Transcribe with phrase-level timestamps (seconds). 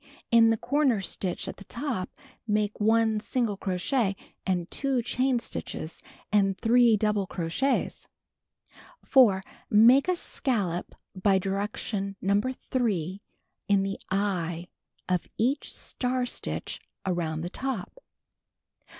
[0.31, 2.09] In the corner .stitch at the top,
[2.47, 4.15] make 1 single crochet
[4.47, 8.07] an(l '2 chain stitches and IV (loul»le crochets.
[9.05, 9.43] 4.
[9.69, 12.33] Make scallop l>y direction No..'!
[13.69, 14.69] in the "ey<'"
[15.07, 18.01] of each star stitch around the top.